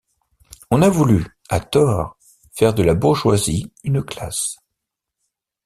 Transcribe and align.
On 0.71 0.81
a 0.81 0.89
voulu, 0.89 1.27
à 1.47 1.59
tort, 1.59 2.17
faire 2.53 2.73
de 2.73 2.81
la 2.81 2.95
bourgeoisie 2.95 3.71
une 3.83 4.01
classe. 4.01 4.55